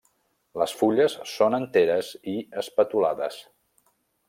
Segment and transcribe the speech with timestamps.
[0.61, 3.39] Les fulles són enteres i espatulades.